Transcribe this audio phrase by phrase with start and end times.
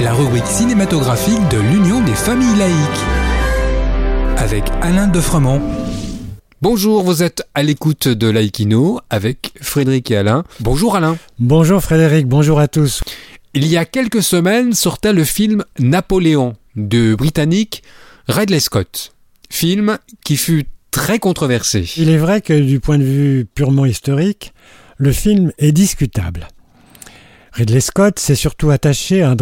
[0.00, 2.74] La rubrique cinématographique de l'Union des familles laïques.
[4.38, 5.60] Avec Alain Defremont.
[6.62, 10.42] Bonjour, vous êtes à l'écoute de Laïkino avec Frédéric et Alain.
[10.60, 11.18] Bonjour Alain.
[11.38, 13.02] Bonjour Frédéric, bonjour à tous.
[13.52, 17.82] Il y a quelques semaines sortait le film Napoléon de Britannique
[18.28, 19.12] Ridley Scott.
[19.50, 21.86] Film qui fut très controversé.
[21.98, 24.54] Il est vrai que du point de vue purement historique,
[24.96, 26.48] le film est discutable.
[27.56, 29.34] Ridley Scott s'est surtout attaché à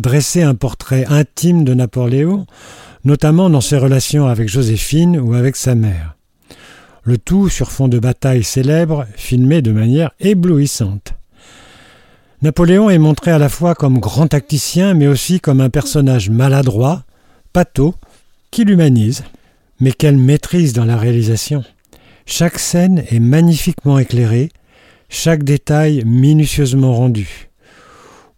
[0.00, 2.46] dresser un portrait intime de Napoléon,
[3.04, 6.16] notamment dans ses relations avec Joséphine ou avec sa mère.
[7.02, 11.12] Le tout sur fond de bataille célèbre, filmé de manière éblouissante.
[12.40, 17.02] Napoléon est montré à la fois comme grand tacticien, mais aussi comme un personnage maladroit,
[17.52, 17.94] pâteau,
[18.50, 19.24] qui l'humanise.
[19.78, 21.64] Mais quelle maîtrise dans la réalisation
[22.24, 24.48] Chaque scène est magnifiquement éclairée,
[25.12, 27.50] chaque détail minutieusement rendu.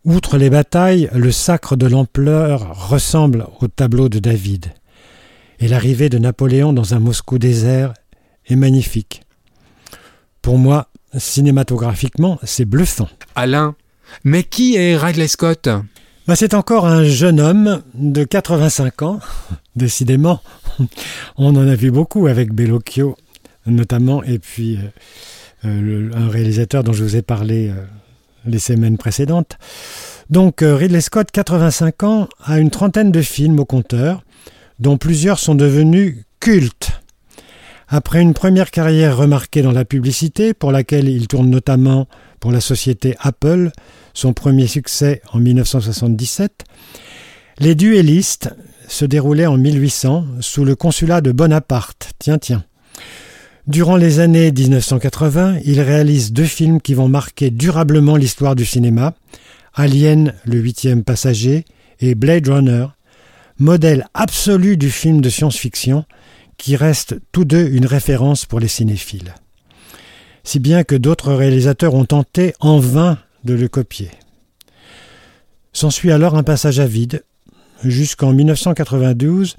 [0.04, 4.66] Outre les batailles, le sacre de l'ampleur ressemble au tableau de David.
[5.60, 7.94] Et l'arrivée de Napoléon dans un Moscou désert
[8.46, 9.22] est magnifique.
[10.42, 13.08] Pour moi, cinématographiquement, c'est bluffant.
[13.36, 13.76] Alain,
[14.24, 15.68] mais qui est Ridley Scott?
[16.26, 19.20] Bah, C'est encore un jeune homme de 85 ans,
[19.76, 20.40] décidément.
[21.36, 23.16] On en a vu beaucoup avec Bellocchio,
[23.64, 24.80] notamment, et puis euh,
[25.64, 27.74] euh, un réalisateur dont je vous ai parlé euh,
[28.46, 29.58] les semaines précédentes.
[30.30, 34.22] Donc euh, Ridley Scott, 85 ans, a une trentaine de films au compteur,
[34.78, 37.00] dont plusieurs sont devenus cultes.
[37.88, 42.08] Après une première carrière remarquée dans la publicité, pour laquelle il tourne notamment
[42.40, 43.70] pour la société Apple,
[44.14, 46.64] son premier succès en 1977,
[47.58, 48.54] Les Duellistes
[48.88, 52.10] se déroulaient en 1800 sous le consulat de Bonaparte.
[52.18, 52.64] Tiens, tiens.
[53.66, 59.14] Durant les années 1980, il réalise deux films qui vont marquer durablement l'histoire du cinéma,
[59.72, 61.64] Alien, le huitième passager,
[61.98, 62.88] et Blade Runner,
[63.58, 66.04] modèle absolu du film de science-fiction,
[66.58, 69.34] qui restent tous deux une référence pour les cinéphiles.
[70.42, 74.10] Si bien que d'autres réalisateurs ont tenté en vain de le copier.
[75.72, 77.24] S'ensuit alors un passage à vide,
[77.82, 79.56] jusqu'en 1992,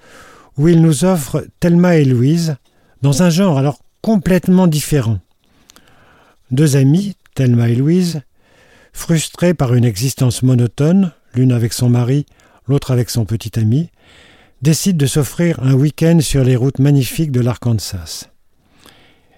[0.57, 2.55] où il nous offre Thelma et Louise,
[3.01, 5.19] dans un genre alors complètement différents.
[6.51, 8.21] Deux amies, Thelma et Louise,
[8.93, 12.27] frustrées par une existence monotone, l'une avec son mari,
[12.67, 13.89] l'autre avec son petit ami,
[14.61, 18.29] décident de s'offrir un week-end sur les routes magnifiques de l'Arkansas.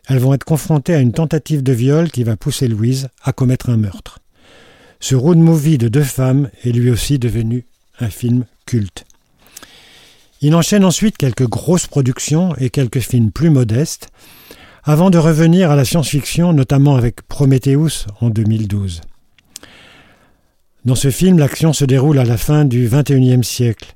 [0.09, 3.69] Elles vont être confrontées à une tentative de viol qui va pousser Louise à commettre
[3.69, 4.19] un meurtre.
[4.99, 7.65] Ce road movie de deux femmes est lui aussi devenu
[8.01, 9.05] un film culte.
[10.41, 14.09] Il enchaîne ensuite quelques grosses productions et quelques films plus modestes,
[14.83, 19.01] avant de revenir à la science-fiction, notamment avec Prometheus en 2012.
[20.85, 23.95] Dans ce film, l'action se déroule à la fin du XXIe siècle.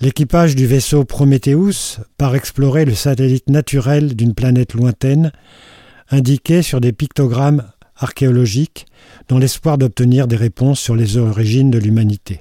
[0.00, 5.32] L'équipage du vaisseau Prometheus part explorer le satellite naturel d'une planète lointaine,
[6.10, 7.64] indiqué sur des pictogrammes
[7.96, 8.86] archéologiques,
[9.28, 12.38] dans l'espoir d'obtenir des réponses sur les origines de l'humanité.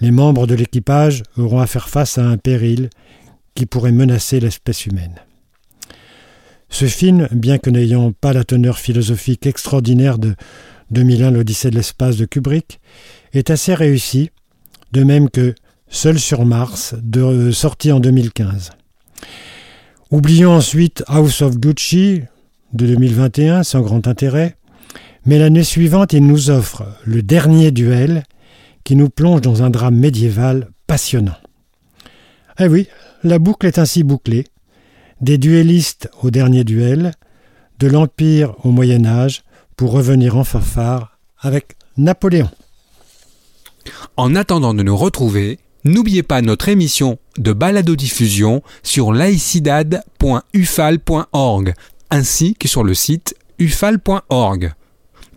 [0.00, 2.90] Les membres de l'équipage auront à faire face à un péril
[3.54, 5.14] qui pourrait menacer l'espèce humaine.
[6.68, 10.34] Ce film, bien que n'ayant pas la teneur philosophique extraordinaire de
[10.90, 12.80] 2001 l'Odyssée de l'espace de Kubrick,
[13.32, 14.30] est assez réussi,
[14.92, 15.54] de même que
[15.88, 18.70] Seul sur Mars, de, sorti en 2015.
[20.10, 22.22] Oublions ensuite House of Gucci
[22.72, 24.56] de 2021, sans grand intérêt,
[25.24, 28.24] mais l'année suivante, il nous offre Le Dernier Duel,
[28.86, 31.34] qui nous plonge dans un drame médiéval passionnant.
[32.60, 32.86] Eh oui,
[33.24, 34.44] la boucle est ainsi bouclée,
[35.20, 37.10] des duellistes au dernier duel,
[37.80, 39.42] de l'Empire au Moyen Âge,
[39.76, 42.48] pour revenir en fanfare avec Napoléon.
[44.16, 51.74] En attendant de nous retrouver, n'oubliez pas notre émission de baladodiffusion sur laicidad.ufal.org
[52.10, 54.74] ainsi que sur le site ufal.org.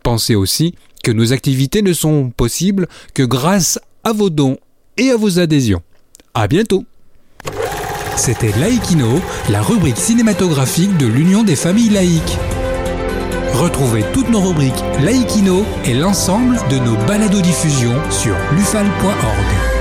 [0.04, 0.76] Pensez aussi
[1.12, 4.58] nos activités ne sont possibles que grâce à vos dons
[4.98, 5.82] et à vos adhésions.
[6.34, 6.86] À bientôt!
[8.16, 12.38] C'était Laïkino, la rubrique cinématographique de l'Union des familles laïques.
[13.54, 19.79] Retrouvez toutes nos rubriques Laïkino et l'ensemble de nos balados diffusions sur lufal.org.